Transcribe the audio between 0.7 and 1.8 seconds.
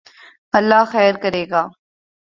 خیر کرے گا